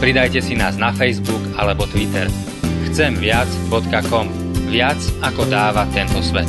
[0.00, 2.24] Pridajte si nás na Facebook alebo Twitter.
[2.88, 4.26] Chcemviac.com
[4.72, 6.48] Viac ako dáva tento svet.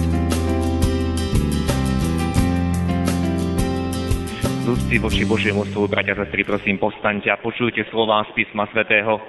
[4.72, 9.20] úcty voči Božiemu slovu, bratia a sestry, prosím, postaňte a počujte slová z písma svätého,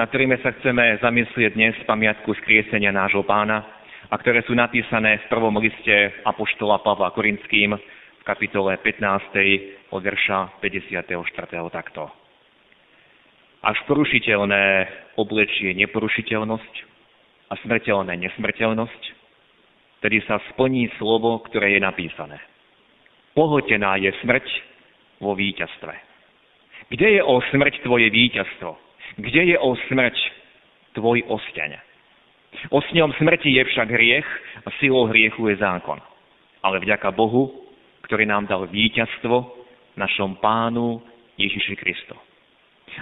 [0.00, 3.60] na ktorými sa chceme zamyslieť dnes pamiatku skriesenia nášho pána
[4.08, 9.92] a ktoré sú napísané v prvom liste Apoštola Pavla Korinským v kapitole 15.
[9.92, 11.12] od verša 54.
[11.68, 12.19] takto.
[13.60, 14.88] Až porušiteľné
[15.20, 16.74] oblečie neporušiteľnosť
[17.52, 19.02] a smrteľné nesmrteľnosť,
[20.00, 22.40] tedy sa splní slovo, ktoré je napísané.
[23.36, 24.46] Pohotená je smrť
[25.20, 25.92] vo víťazstve.
[26.88, 28.70] Kde je o smrť tvoje víťazstvo?
[29.20, 30.16] Kde je o smrť
[30.96, 31.76] tvoj osťaň?
[32.72, 34.28] Osňom smrti je však hriech
[34.64, 36.00] a silou hriechu je zákon.
[36.64, 37.70] Ale vďaka Bohu,
[38.08, 39.36] ktorý nám dal víťazstvo
[40.00, 40.98] našom pánu
[41.36, 42.16] Ježiši Kristo.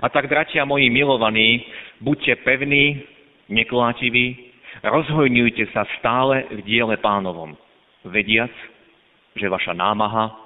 [0.03, 1.65] A tak, bratia moji milovaní,
[2.01, 3.03] buďte pevní,
[3.49, 4.53] neklátiví,
[4.85, 7.57] rozhojňujte sa stále v diele pánovom,
[8.05, 8.53] vediac,
[9.35, 10.37] že vaša námaha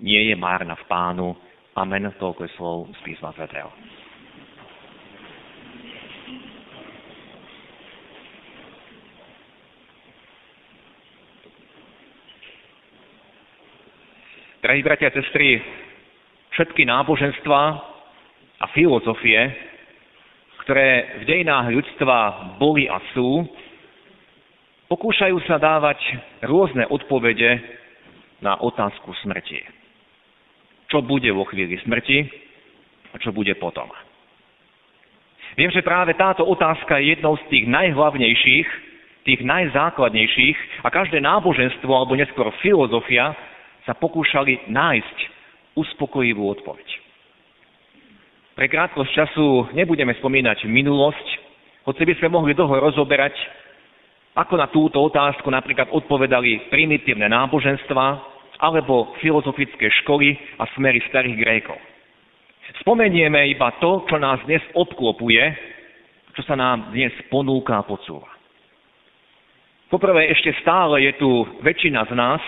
[0.00, 1.28] nie je márna v pánu.
[1.76, 2.08] Amen.
[2.16, 3.68] Toľko je slov z písma svätého.
[14.64, 15.62] Drahí bratia a sestry,
[16.58, 17.94] všetky náboženstva
[18.60, 19.40] a filozofie,
[20.64, 22.18] ktoré v dejinách ľudstva
[22.58, 23.46] boli a sú,
[24.90, 25.98] pokúšajú sa dávať
[26.42, 27.62] rôzne odpovede
[28.42, 29.76] na otázku smrti
[30.90, 32.18] čo bude vo chvíli smrti
[33.14, 33.90] a čo bude potom.
[35.56, 38.68] Viem, že práve táto otázka je jednou z tých najhlavnejších,
[39.24, 43.34] tých najzákladnejších a každé náboženstvo alebo neskôr filozofia
[43.88, 45.18] sa pokúšali nájsť
[45.74, 47.05] uspokojivú odpoveď.
[48.56, 51.26] Pre krátkosť času nebudeme spomínať minulosť,
[51.84, 53.36] hoci by sme mohli dlho rozoberať,
[54.32, 61.76] ako na túto otázku napríklad odpovedali primitívne náboženstva, alebo filozofické školy a smery starých Grékov.
[62.80, 65.44] Spomenieme iba to, čo nás dnes obklopuje,
[66.32, 68.32] čo sa nám dnes ponúka a podsúva.
[69.92, 71.28] Poprvé, ešte stále je tu
[71.60, 72.40] väčšina z nás,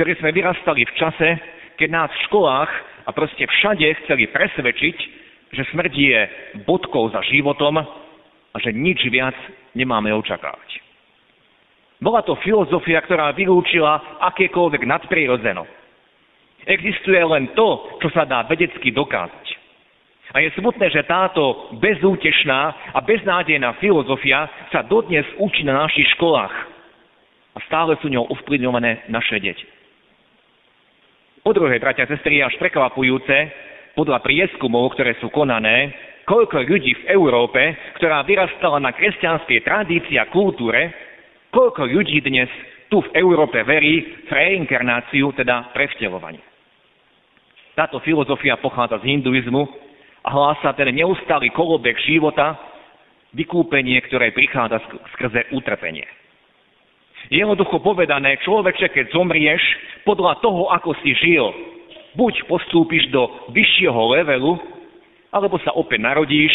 [0.00, 1.28] ktorí sme vyrastali v čase,
[1.76, 2.72] keď nás v školách
[3.04, 5.21] a proste všade chceli presvedčiť,
[5.52, 6.18] že smrť je
[6.64, 7.76] bodkou za životom
[8.52, 9.36] a že nič viac
[9.76, 10.80] nemáme očakávať.
[12.02, 15.62] Bola to filozofia, ktorá vylúčila akékoľvek nadprirodzeno.
[16.66, 19.46] Existuje len to, čo sa dá vedecky dokázať.
[20.32, 22.60] A je smutné, že táto bezútešná
[22.96, 26.54] a beznádejná filozofia sa dodnes učí na našich školách.
[27.52, 29.68] A stále sú ňou ovplyvňované naše deti.
[31.44, 33.36] Po druhé, bratia a sestry, až prekvapujúce,
[33.94, 35.92] podľa prieskumov, ktoré sú konané,
[36.24, 37.60] koľko ľudí v Európe,
[38.00, 40.92] ktorá vyrastala na kresťanskej tradícii a kultúre,
[41.52, 42.48] Koľko ľudí dnes
[42.88, 46.40] tu v Európe verí v reinkarnáciu, teda prevtelovanie.
[47.76, 49.68] Táto filozofia pochádza z hinduizmu
[50.24, 52.56] a hlása ten neustály kolobek života,
[53.36, 54.80] vykúpenie, ktoré prichádza
[55.16, 56.08] skrze utrpenie.
[57.28, 59.60] Jednoducho povedané, človeče, keď zomrieš,
[60.08, 61.52] podľa toho, ako si žil,
[62.16, 64.58] buď postúpiš do vyššieho levelu,
[65.32, 66.52] alebo sa opäť narodíš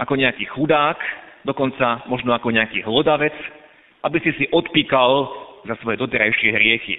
[0.00, 0.96] ako nejaký chudák,
[1.44, 3.36] dokonca možno ako nejaký hlodavec,
[4.04, 5.28] aby si si odpíkal
[5.64, 6.96] za svoje doterajšie hriechy.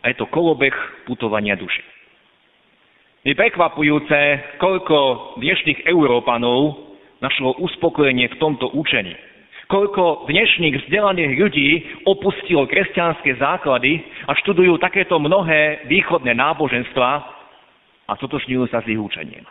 [0.00, 0.72] A je to kolobeh
[1.04, 1.84] putovania duše.
[3.20, 4.16] Je prekvapujúce,
[4.56, 4.96] koľko
[5.36, 6.88] dnešných Európanov
[7.20, 9.12] našlo uspokojenie v tomto učení.
[9.70, 11.68] Koľko dnešných vzdelaných ľudí
[12.02, 17.10] opustilo kresťanské základy a študujú takéto mnohé východné náboženstva
[18.10, 19.46] a totožňujú sa s ich učením.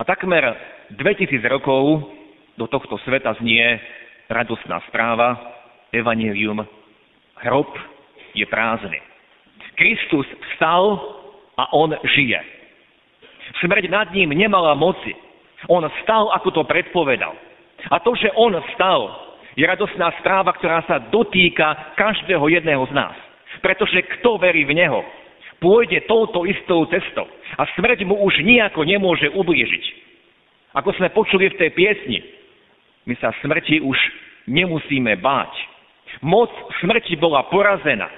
[0.00, 0.56] A takmer
[0.96, 2.08] 2000 rokov
[2.56, 3.76] do tohto sveta znie
[4.32, 5.36] radostná správa,
[5.92, 6.64] evanelium,
[7.44, 7.68] hrob
[8.32, 9.04] je prázdny.
[9.76, 10.24] Kristus
[10.56, 10.96] vstal
[11.60, 12.40] a on žije.
[13.60, 15.12] Smrť nad ním nemala moci.
[15.68, 17.49] On vstal, ako to predpovedal.
[17.88, 23.16] A to, že on vstal, je radostná správa, ktorá sa dotýka každého jedného z nás.
[23.64, 25.00] Pretože kto verí v Neho,
[25.60, 27.28] pôjde touto istou cestou
[27.58, 29.84] a smrť mu už nejako nemôže ublížiť.
[30.76, 32.22] Ako sme počuli v tej piesni,
[33.04, 33.98] my sa smrti už
[34.48, 35.52] nemusíme báť.
[36.22, 36.50] Moc
[36.80, 38.08] smrti bola porazená.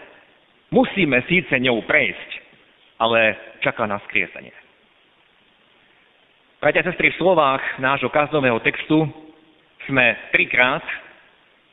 [0.72, 2.30] Musíme síce ňou prejsť,
[2.96, 4.52] ale čaká nás kriesenie.
[6.62, 9.10] Bratia sestry, v slovách nášho kaznového textu
[9.88, 10.84] sme trikrát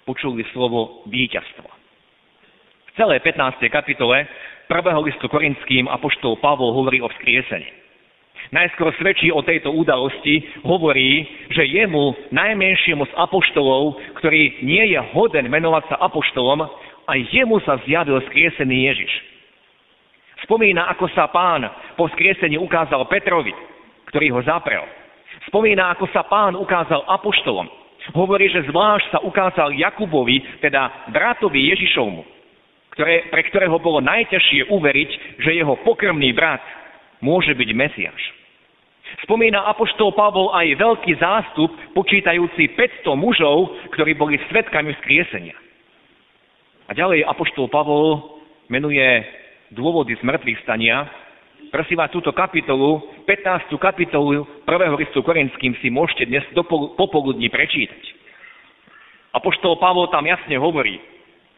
[0.07, 1.67] počuli slovo víťazstvo.
[2.89, 3.61] V celej 15.
[3.69, 4.25] kapitole
[4.65, 7.79] prvého listu Korinským apoštol Pavol hovorí o vzkriesení.
[8.49, 11.21] Najskôr svedčí o tejto udalosti, hovorí,
[11.53, 16.65] že jemu, najmenšiemu z apoštolov, ktorý nie je hoden menovať sa apoštolom,
[17.05, 19.13] aj jemu sa zjavil skriesený Ježiš.
[20.49, 21.61] Spomína, ako sa pán
[21.93, 23.53] po skriesení ukázal Petrovi,
[24.09, 24.81] ktorý ho zaprel.
[25.45, 27.69] Spomína, ako sa pán ukázal apoštolom.
[28.13, 32.23] Hovorí, že zvlášť sa ukázal Jakubovi, teda bratovi Ježišovmu,
[32.97, 35.09] ktoré, pre ktorého bolo najťažšie uveriť,
[35.45, 36.61] že jeho pokrmný brat
[37.21, 38.21] môže byť Mesiaš.
[39.25, 45.57] Spomína apoštol Pavol aj veľký zástup, počítajúci 500 mužov, ktorí boli svetkami vzkriesenia.
[46.89, 49.05] A ďalej Apoštol Pavol menuje
[49.69, 51.05] dôvody zmrtvých stania.
[51.69, 52.97] Prosím vás, túto kapitolu,
[53.29, 53.69] 15.
[53.77, 56.65] kapitolu prvého listu Korinským si môžete dnes do
[56.97, 58.01] popoludní prečítať.
[59.37, 60.97] Apoštol Pavol tam jasne hovorí,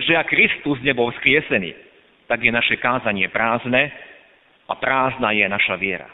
[0.03, 1.71] že ak Kristus nebol vzkriesený,
[2.27, 3.87] tak je naše kázanie prázdne
[4.67, 6.11] a prázdna je naša viera.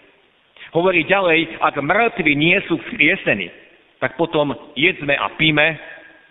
[0.78, 3.50] Hovorí ďalej, ak mŕtvi nie sú vzkriesení,
[3.98, 5.74] tak potom jedzme a píme,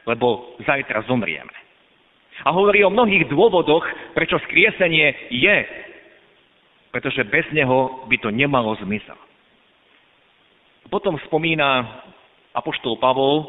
[0.06, 1.50] lebo zajtra zomrieme.
[2.46, 3.82] A hovorí o mnohých dôvodoch,
[4.14, 5.85] prečo skriesenie je.
[6.90, 9.16] Pretože bez neho by to nemalo zmysel.
[10.86, 12.02] Potom spomína
[12.54, 13.44] Apoštol Pavol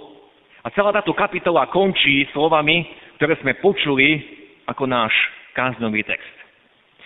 [0.65, 2.83] a celá táto kapitola končí slovami,
[3.21, 4.19] ktoré sme počuli
[4.67, 5.13] ako náš
[5.53, 6.35] káznový text.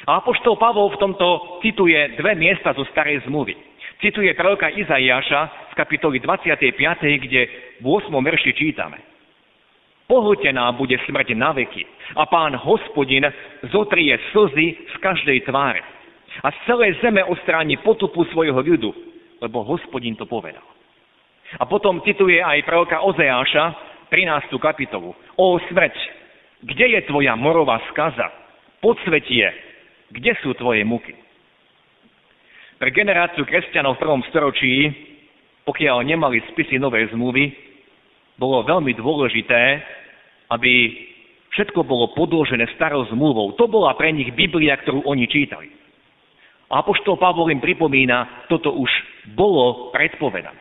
[0.10, 3.54] A Apoštol Pavol v tomto cituje dve miesta zo starej zmluvy.
[4.02, 6.74] Cituje proroka Izaiáša v kapitoli 25,
[7.22, 7.42] kde
[7.78, 8.10] v 8.
[8.10, 8.98] verši čítame.
[10.10, 11.86] Pohltená bude smrť na veky
[12.18, 13.30] a pán hospodin
[13.70, 15.86] zotrie slzy z každej tváre.
[16.40, 18.92] A z celej zeme ostráni potupu svojho ľudu,
[19.44, 20.64] lebo hospodin to povedal.
[21.60, 23.76] A potom cituje aj proroka Ozeáša,
[24.08, 24.56] 13.
[24.60, 25.12] kapitolu.
[25.36, 25.96] O smrť,
[26.64, 28.32] kde je tvoja morová skaza?
[28.80, 29.52] Podsvetie,
[30.12, 31.16] kde sú tvoje muky?
[32.80, 34.90] Pre generáciu kresťanov v prvom storočí,
[35.68, 37.54] pokiaľ nemali spisy novej zmluvy,
[38.42, 39.62] bolo veľmi dôležité,
[40.50, 40.72] aby
[41.54, 43.54] všetko bolo podložené starou zmluvou.
[43.60, 45.81] To bola pre nich Biblia, ktorú oni čítali.
[46.72, 48.88] A Apoštol Pavol im pripomína, toto už
[49.36, 50.58] bolo predpovedané.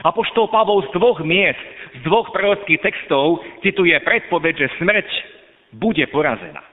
[0.00, 1.60] Apoštol Pavol z dvoch miest,
[1.94, 5.08] z dvoch prorockých textov cituje predpoveď, že smrť
[5.76, 6.64] bude porazená.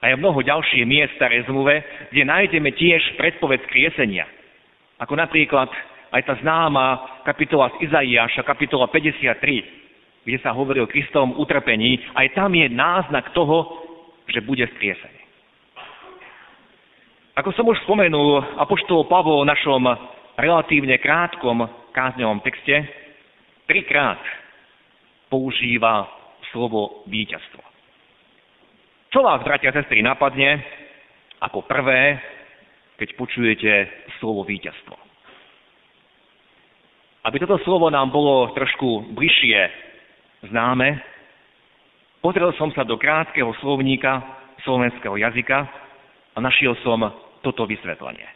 [0.00, 4.26] A je mnoho ďalších miest v starej zmluve, kde nájdeme tiež predpoveď skriesenia.
[4.96, 5.68] Ako napríklad
[6.16, 12.32] aj tá známa kapitola z Izaiáša, kapitola 53, kde sa hovorí o Kristovom utrpení, aj
[12.34, 13.84] tam je náznak toho,
[14.26, 15.25] že bude vzkriesený.
[17.36, 19.84] Ako som už spomenul, Apoštol Pavol v našom
[20.40, 22.88] relatívne krátkom kázňovom texte
[23.68, 24.16] trikrát
[25.28, 26.08] používa
[26.48, 27.60] slovo víťazstvo.
[29.12, 30.64] Čo vás, bratia a sestry, napadne
[31.44, 32.16] ako prvé,
[32.96, 33.72] keď počujete
[34.16, 34.96] slovo víťazstvo?
[37.20, 39.60] Aby toto slovo nám bolo trošku bližšie
[40.48, 41.04] známe.
[42.24, 44.24] Pozrel som sa do krátkeho slovníka
[44.64, 45.68] slovenského jazyka
[46.32, 48.26] a našiel som toto vysvetlenie.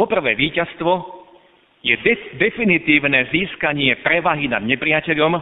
[0.00, 1.20] Poprvé, víťazstvo
[1.84, 5.36] je de- definitívne získanie prevahy nad nepriateľom,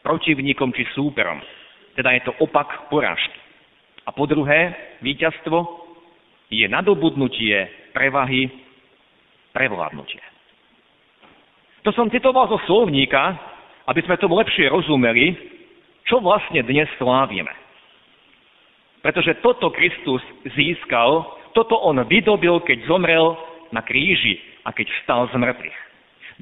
[0.00, 1.44] protivníkom či súperom.
[1.92, 3.36] Teda je to opak porážky.
[4.08, 4.72] A po druhé,
[5.04, 5.84] víťazstvo
[6.48, 8.48] je nadobudnutie prevahy,
[9.52, 10.24] prevládnutie.
[11.84, 13.36] To som citoval zo slovníka,
[13.90, 15.36] aby sme tomu lepšie rozumeli,
[16.08, 17.52] čo vlastne dnes slávime.
[19.02, 20.22] Pretože toto Kristus
[20.54, 23.36] získal, toto on vydobil, keď zomrel
[23.72, 25.78] na kríži a keď vstal z mŕtvych.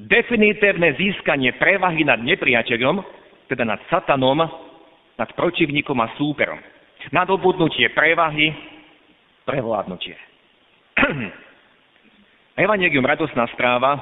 [0.01, 3.03] Definitívne získanie prevahy nad nepriateľom,
[3.51, 4.39] teda nad satanom,
[5.19, 6.59] nad protivníkom a súperom.
[7.11, 8.55] Nadobudnutie prevahy,
[9.45, 10.17] prevládnutie.
[12.61, 13.99] Evangelium radosná správa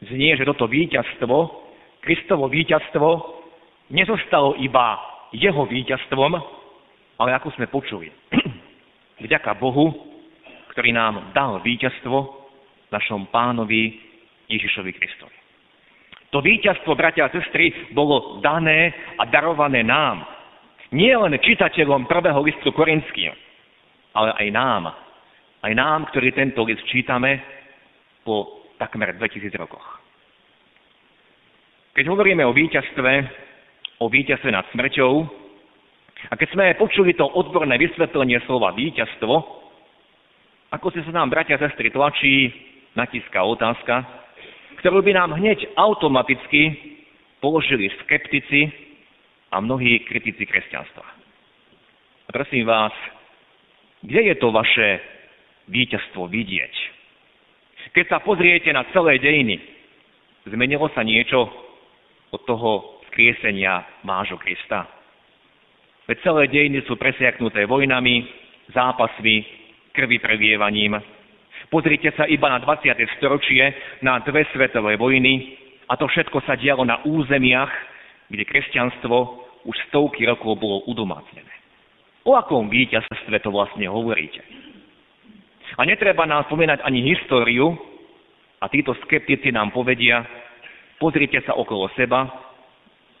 [0.00, 1.68] znie, že toto víťazstvo
[2.00, 3.08] Kristovo víťazstvo
[3.92, 4.96] nezostalo iba
[5.36, 6.32] jeho víťazstvom,
[7.20, 8.08] ale ako sme počuli,
[9.20, 9.92] vďaka Bohu,
[10.74, 12.16] ktorý nám dal víťazstvo
[12.90, 14.00] našom pánovi
[14.50, 15.36] Ježišovi Kristovi.
[16.30, 20.22] To víťazstvo, bratia a sestry, bolo dané a darované nám.
[20.94, 23.34] Nie len čitateľom prvého listu Korinským,
[24.14, 24.82] ale aj nám.
[25.60, 27.42] Aj nám, ktorí tento list čítame
[28.22, 30.00] po takmer 2000 rokoch.
[31.98, 33.12] Keď hovoríme o víťazstve,
[33.98, 35.12] o víťazstve nad smrťou,
[36.28, 39.32] a keď sme počuli to odborné vysvetlenie slova víťazstvo,
[40.70, 42.52] ako si sa nám, bratia a sestry, tlačí,
[42.92, 44.04] natiská otázka,
[44.84, 46.76] ktorú by nám hneď automaticky
[47.40, 48.68] položili skeptici
[49.50, 51.06] a mnohí kritici kresťanstva.
[52.28, 52.92] A prosím vás,
[54.04, 55.00] kde je to vaše
[55.72, 56.74] víťazstvo vidieť?
[57.90, 59.58] Keď sa pozriete na celé dejiny,
[60.46, 61.50] zmenilo sa niečo
[62.30, 64.99] od toho skriesenia mážo Krista?
[66.10, 68.26] Veď celé dejiny sú presiaknuté vojnami,
[68.74, 69.46] zápasmi,
[69.94, 70.98] krvi prelievaním.
[71.70, 72.98] Pozrite sa iba na 20.
[73.14, 73.70] storočie,
[74.02, 75.54] na dve svetové vojny
[75.86, 77.70] a to všetko sa dialo na územiach,
[78.26, 79.16] kde kresťanstvo
[79.70, 81.54] už stovky rokov bolo udomácnené.
[82.26, 84.42] O akom víťazstve to vlastne hovoríte?
[85.78, 87.78] A netreba nám spomínať ani históriu,
[88.58, 90.26] a títo skeptici nám povedia,
[90.98, 92.26] pozrite sa okolo seba,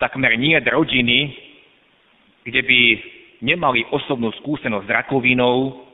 [0.02, 1.49] takmer nie rodiny,
[2.44, 2.80] kde by
[3.40, 5.84] nemali osobnú skúsenosť s rakovinou,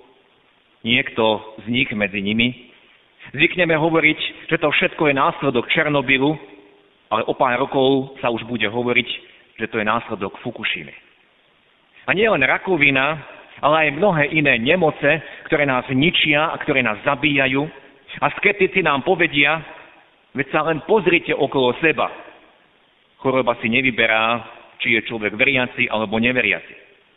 [0.87, 2.71] niekto z nich medzi nimi.
[3.35, 6.39] Zvykneme hovoriť, že to všetko je následok Černobylu,
[7.11, 9.09] ale o pár rokov sa už bude hovoriť,
[9.59, 10.95] že to je následok Fukushimy.
[12.07, 13.19] A nie len rakovina,
[13.59, 17.67] ale aj mnohé iné nemoce, ktoré nás ničia a ktoré nás zabíjajú.
[18.23, 19.59] A skeptici nám povedia,
[20.39, 22.07] veď sa len pozrite okolo seba.
[23.19, 26.75] Choroba si nevyberá, či je človek veriaci alebo neveriaci.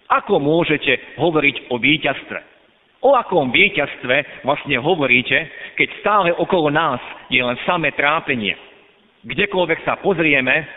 [0.09, 2.39] Ako môžete hovoriť o víťazstve?
[2.99, 5.47] O akom víťazstve vlastne hovoríte,
[5.79, 6.99] keď stále okolo nás
[7.31, 8.57] je len samé trápenie?
[9.23, 10.67] Kdekoľvek sa pozrieme,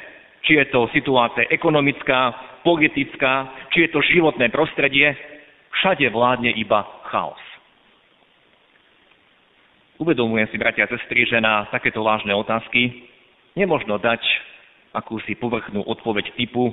[0.47, 5.15] či je to situácia ekonomická, politická, či je to životné prostredie,
[5.83, 7.41] všade vládne iba chaos.
[9.99, 13.07] Uvedomujem si, bratia a sestry, že na takéto vážne otázky
[13.55, 14.23] nemožno dať
[14.93, 16.73] akúsi povrchnú odpoveď typu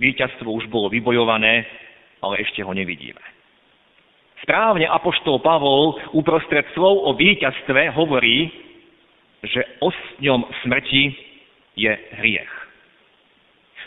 [0.00, 1.64] víťazstvo už bolo vybojované,
[2.24, 3.20] ale ešte ho nevidíme.
[4.42, 8.50] Správne Apoštol Pavol uprostred slov o víťazstve hovorí,
[9.46, 11.14] že osňom smrti
[11.78, 12.52] je hriech.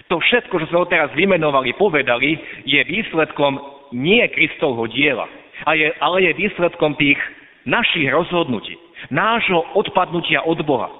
[0.07, 3.57] To všetko, čo sme teraz vymenovali, povedali, je výsledkom
[3.95, 5.27] nie Kristovho diela,
[5.65, 7.19] ale je výsledkom tých
[7.65, 8.77] našich rozhodnutí,
[9.09, 10.91] nášho odpadnutia od Boha.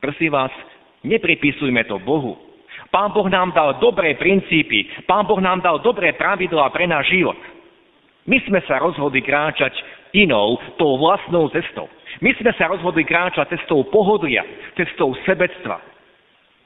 [0.00, 0.52] Prosím vás,
[1.04, 2.36] nepripisujme to Bohu.
[2.90, 7.38] Pán Boh nám dal dobré princípy, Pán Boh nám dal dobré pravidlá pre náš život.
[8.26, 9.72] My sme sa rozhodli kráčať
[10.12, 11.86] inou, tou vlastnou cestou.
[12.18, 14.42] My sme sa rozhodli kráčať cestou pohodlia,
[14.74, 15.78] cestou sebectva.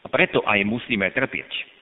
[0.05, 1.75] A preto aj musíme trpieť.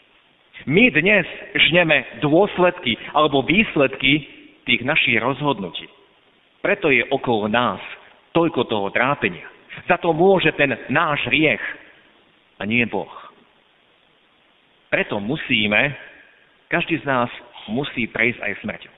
[0.66, 1.26] My dnes
[1.71, 4.26] žneme dôsledky alebo výsledky
[4.62, 5.90] tých našich rozhodnutí.
[6.62, 7.82] Preto je okolo nás
[8.30, 9.47] toľko toho trápenia.
[9.90, 11.62] Za to môže ten náš riech
[12.62, 13.11] a nie Boh.
[14.87, 15.99] Preto musíme,
[16.71, 17.26] každý z nás
[17.66, 18.95] musí prejsť aj smrťou.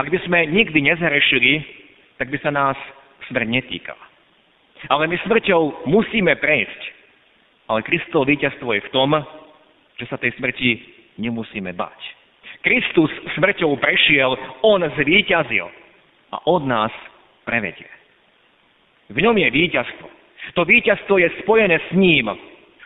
[0.00, 1.60] Ak by sme nikdy nezhrešili,
[2.16, 2.76] tak by sa nás
[3.28, 4.04] smrť netýkala.
[4.88, 6.80] Ale my smrťou musíme prejsť.
[7.68, 9.12] Ale Kristovo víťazstvo je v tom,
[10.00, 10.80] že sa tej smrti
[11.20, 12.00] nemusíme bať.
[12.64, 15.68] Kristus smrťou prešiel, on zvíťazil
[16.32, 16.90] a od nás
[17.44, 17.88] prevedie.
[19.12, 20.17] V ňom je víťazstvo.
[20.54, 22.30] To víťazstvo je spojené s ním.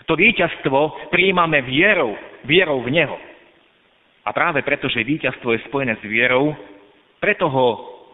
[0.07, 3.19] To víťazstvo príjmame vierou, vierou v Neho.
[4.27, 6.55] A práve preto, že víťazstvo je spojené s vierou,
[7.23, 7.69] preto ho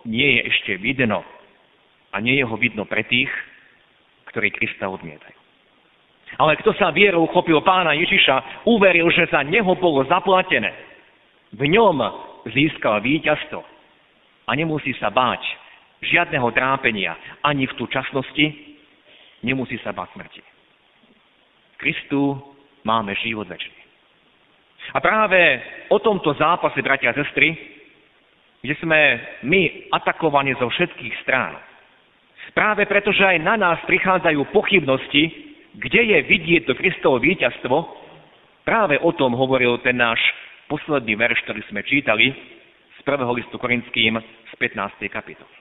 [0.04, 1.24] nie je ešte vidno.
[2.12, 3.28] A nie je ho vidno pre tých,
[4.32, 5.36] ktorí Krista odmietajú.
[6.36, 10.76] Ale kto sa vierou uchopil pána Ježiša, uveril, že za neho bolo zaplatené.
[11.56, 11.96] V ňom
[12.52, 13.64] získal víťazstvo
[14.44, 15.40] a nemusí sa báť
[16.04, 18.67] žiadneho trápenia ani v tú časnosti,
[19.42, 20.42] nemusí sa báť smrti.
[20.42, 22.38] V Kristu
[22.82, 23.74] máme život väčší.
[24.94, 25.60] A práve
[25.92, 27.52] o tomto zápase, bratia a sestry,
[28.64, 29.00] kde sme
[29.44, 31.60] my atakovaní zo všetkých strán.
[32.56, 35.30] Práve preto, že aj na nás prichádzajú pochybnosti,
[35.78, 37.76] kde je vidieť to Kristovo víťazstvo,
[38.64, 40.18] práve o tom hovoril ten náš
[40.66, 42.34] posledný verš, ktorý sme čítali,
[42.98, 45.06] z prvého listu Korinským z 15.
[45.06, 45.54] kapitoly.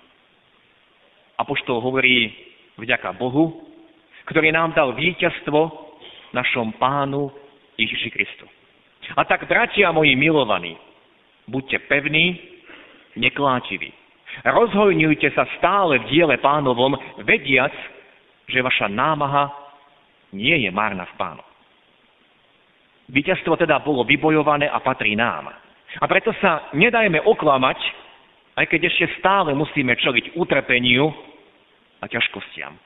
[1.37, 2.33] Apoštol hovorí
[2.77, 3.65] vďaka Bohu,
[4.29, 5.59] ktorý nám dal víťazstvo
[6.31, 7.33] našom pánu
[7.75, 8.45] Ježiši Kristu.
[9.15, 10.75] A tak, bratia moji milovaní,
[11.47, 12.37] buďte pevní,
[13.15, 13.93] nekláčiví.
[14.43, 16.93] Rozhojňujte sa stále v diele pánovom,
[17.23, 17.73] vediac,
[18.45, 19.49] že vaša námaha
[20.35, 21.43] nie je márna v pánu.
[23.07, 25.47] Víťazstvo teda bolo vybojované a patrí nám.
[25.97, 27.79] A preto sa nedajme oklamať,
[28.59, 31.07] aj keď ešte stále musíme čeliť utrpeniu
[32.01, 32.77] a ťažkostiam.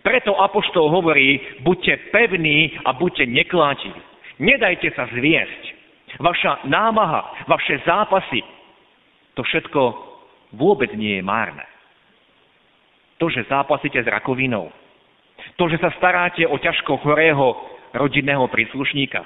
[0.00, 4.00] Preto Apoštol hovorí, buďte pevní a buďte neklátiví.
[4.40, 5.62] Nedajte sa zviesť.
[6.18, 8.40] Vaša námaha, vaše zápasy,
[9.36, 9.80] to všetko
[10.56, 11.62] vôbec nie je márne.
[13.20, 14.72] To, že zápasíte s rakovinou,
[15.60, 17.52] to, že sa staráte o ťažko chorého
[17.92, 19.22] rodinného príslušníka,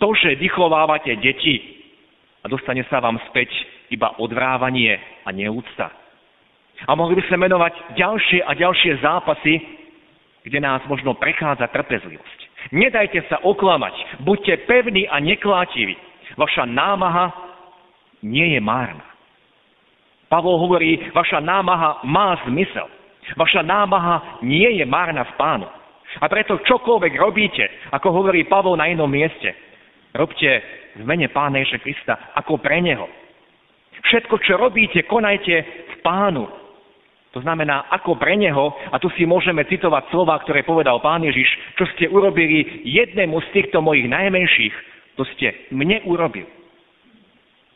[0.00, 1.84] to, že vychovávate deti
[2.42, 3.52] a dostane sa vám späť
[3.92, 5.92] iba odvrávanie a neúcta.
[6.84, 9.64] A mohli by sme menovať ďalšie a ďalšie zápasy,
[10.44, 12.40] kde nás možno prechádza trpezlivosť.
[12.76, 15.96] Nedajte sa oklamať, buďte pevní a neklátiví.
[16.36, 17.32] Vaša námaha
[18.20, 19.06] nie je márna.
[20.26, 22.90] Pavol hovorí, vaša námaha má zmysel.
[23.38, 25.66] Vaša námaha nie je márna v pánu.
[26.22, 29.54] A preto čokoľvek robíte, ako hovorí Pavol na inom mieste,
[30.14, 30.48] robte
[30.96, 33.06] v mene Pána Ježa Krista ako pre Neho.
[34.06, 36.46] Všetko, čo robíte, konajte v pánu.
[37.34, 41.48] To znamená, ako pre Neho, a tu si môžeme citovať slova, ktoré povedal Pán Ježiš,
[41.76, 44.74] čo ste urobili jednému z týchto mojich najmenších,
[45.20, 46.48] to ste mne urobili.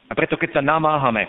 [0.08, 1.28] A preto, keď sa namáhame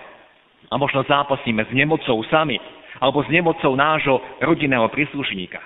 [0.72, 2.58] a možno zápasíme s nemocou sami,
[3.00, 5.60] alebo s nemocou nášho rodinného príslušníka,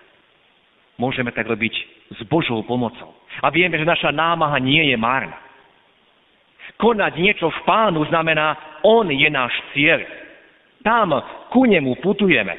[0.97, 1.73] môžeme tak robiť
[2.15, 3.13] s Božou pomocou.
[3.43, 5.35] A vieme, že naša námaha nie je márna.
[6.75, 10.03] Konať niečo v pánu znamená, on je náš cieľ.
[10.85, 11.09] Tam
[11.49, 12.53] ku nemu putujeme.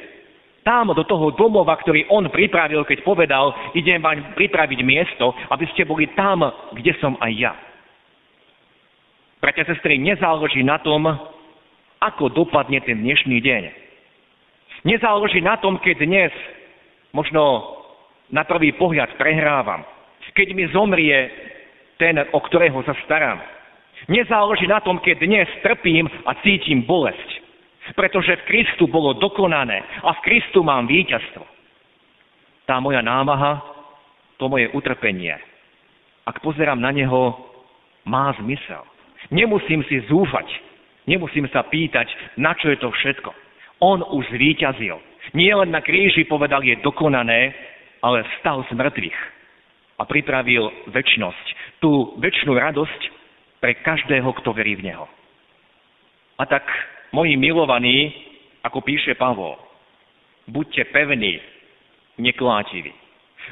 [0.67, 5.87] Tam do toho domova, ktorý on pripravil, keď povedal, idem vám pripraviť miesto, aby ste
[5.87, 6.43] boli tam,
[6.75, 7.55] kde som aj ja.
[9.39, 11.07] Bratia sestry, nezáleží na tom,
[12.03, 13.63] ako dopadne ten dnešný deň.
[14.83, 16.35] Nezáleží na tom, keď dnes
[17.15, 17.79] možno
[18.27, 19.87] na prvý pohľad prehrávam.
[20.35, 21.31] Keď mi zomrie
[21.95, 23.39] ten, o ktorého sa starám.
[24.11, 27.46] Nezáleží na tom, keď dnes trpím a cítim bolesť.
[27.95, 31.45] Pretože v Kristu bolo dokonané a v Kristu mám víťazstvo.
[32.67, 33.63] Tá moja námaha,
[34.35, 35.39] to moje utrpenie,
[36.27, 37.39] ak pozerám na neho,
[38.03, 38.83] má zmysel.
[39.31, 40.47] Nemusím si zúfať,
[41.07, 43.31] nemusím sa pýtať, na čo je to všetko.
[43.79, 44.99] On už zvíťazil.
[45.31, 47.55] Nie len na kríži povedal, je dokonané,
[48.03, 49.19] ale vstal z mŕtvych
[49.97, 51.45] a pripravil väčnosť,
[51.81, 53.01] tú väčšnú radosť
[53.57, 55.05] pre každého, kto verí v Neho.
[56.37, 56.63] A tak
[57.11, 58.13] moji milovaní,
[58.63, 59.55] ako píše Pavol,
[60.47, 61.39] buďte pevní,
[62.17, 62.91] neklátiví.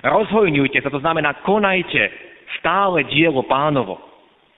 [0.04, 2.12] Rozhojňujte sa, to znamená, konajte
[2.60, 4.02] stále dielo pánovo.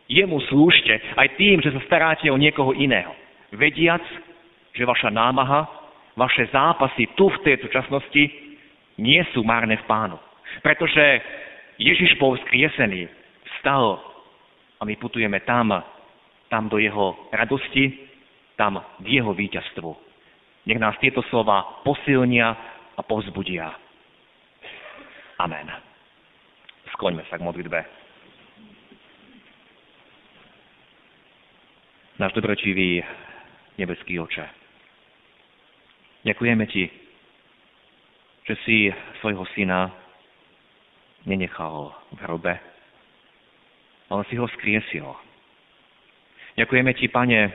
[0.08, 3.12] Jemu slúžte aj tým, že sa staráte o niekoho iného.
[3.52, 4.02] Vediac,
[4.72, 5.68] že vaša námaha,
[6.16, 8.24] vaše zápasy tu v tejto časnosti
[8.98, 10.18] nie sú márne v pánu.
[10.64, 11.22] Pretože
[11.78, 13.06] Ježiš bol vzkriesený,
[13.60, 14.00] vstal
[14.80, 15.76] a my putujeme tam,
[16.48, 18.07] tam do jeho radosti,
[18.58, 19.92] tam k jeho víťazstvu.
[20.68, 22.52] Nech nás tieto slova posilnia
[22.98, 23.72] a povzbudia.
[25.38, 25.70] Amen.
[26.98, 27.80] Skloňme sa k modlitbe.
[32.18, 33.06] Náš dobročivý
[33.78, 34.46] nebeský oče.
[36.26, 36.90] Ďakujeme ti,
[38.50, 38.90] že si
[39.22, 39.94] svojho syna
[41.30, 42.58] nenechal v hrobe,
[44.10, 45.06] ale si ho skriesil.
[46.58, 47.54] Ďakujeme ti, pane,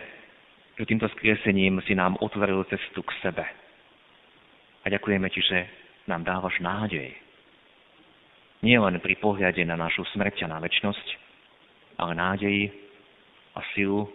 [0.82, 3.46] že týmto skriesením si nám otvoril cestu k sebe.
[4.82, 5.58] A ďakujeme Ti, že
[6.10, 7.14] nám dávaš nádej.
[8.66, 11.06] Nie len pri pohľade na našu smrť a na väčnosť,
[12.02, 12.58] ale nádej
[13.54, 14.10] a silu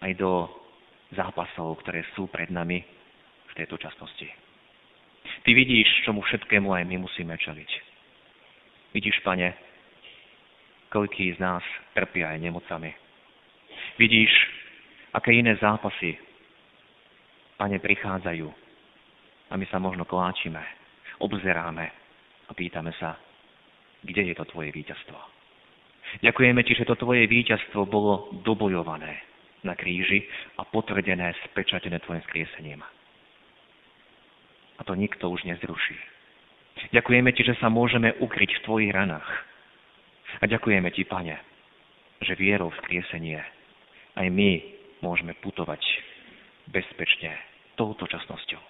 [0.00, 0.48] aj do
[1.12, 2.80] zápasov, ktoré sú pred nami
[3.44, 4.32] v tejto časnosti.
[5.44, 7.70] Ty vidíš, čomu všetkému aj my musíme čeliť.
[8.96, 9.52] Vidíš, pane,
[10.88, 11.60] koľký z nás
[11.92, 12.96] trpia aj nemocami.
[14.00, 14.55] Vidíš,
[15.16, 16.20] aké iné zápasy,
[17.56, 18.48] pane, prichádzajú.
[19.48, 20.60] A my sa možno kláčime,
[21.24, 21.88] obzeráme
[22.46, 23.16] a pýtame sa,
[24.04, 25.16] kde je to tvoje víťazstvo.
[26.22, 29.18] Ďakujeme ti, že to tvoje víťazstvo bolo dobojované
[29.64, 30.22] na kríži
[30.60, 32.84] a potvrdené, spečatené tvojim skriesením.
[34.76, 35.98] A to nikto už nezruší.
[36.92, 39.26] Ďakujeme ti, že sa môžeme ukryť v tvojich ranách.
[40.38, 41.40] A ďakujeme ti, pane,
[42.20, 43.40] že vierou v skriesenie
[44.16, 45.80] aj my môžeme putovať
[46.70, 47.36] bezpečne
[47.76, 48.60] touto časnosťou.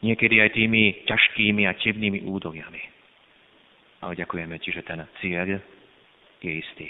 [0.00, 2.82] Niekedy aj tými ťažkými a temnými údoliami.
[4.00, 5.60] Ale ďakujeme Ti, že ten cieľ
[6.40, 6.88] je istý.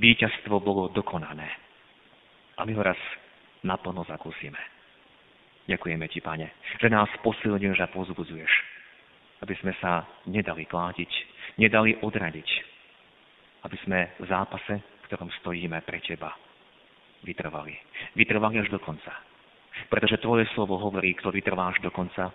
[0.00, 1.48] Výťazstvo bolo dokonané.
[2.56, 2.96] A my ho raz
[3.60, 4.56] naplno zakúsime.
[5.68, 6.48] Ďakujeme Ti, Pane,
[6.80, 8.52] že nás posilňuješ a pozbudzuješ,
[9.44, 11.10] aby sme sa nedali klátiť,
[11.60, 12.48] nedali odradiť,
[13.68, 16.32] aby sme v zápase, v ktorom stojíme pre Teba,
[17.24, 17.74] vytrvali.
[18.16, 19.12] Vytrvali až do konca.
[19.88, 22.32] Pretože Tvoje slovo hovorí, kto vytrvá až do konca,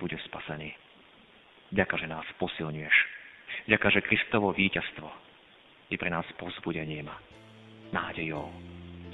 [0.00, 0.72] bude spasený.
[1.72, 2.96] Ďakujem, že nás posilňuješ.
[3.66, 5.08] Ďakujem, že Kristovo víťazstvo
[5.90, 7.10] je pre nás pozbudením,
[7.90, 8.50] nádejou.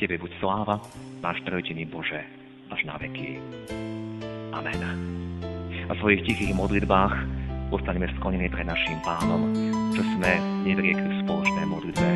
[0.00, 0.80] Tebe buď sláva,
[1.20, 2.20] náš trojtený Bože,
[2.72, 3.38] až na veky.
[4.52, 4.80] Amen.
[5.88, 7.14] A v svojich tichých modlitbách
[7.72, 9.48] ostaneme sklonení pred našim pánom,
[9.96, 10.32] čo sme
[10.64, 12.08] nedriekli v spoločnej modlitbe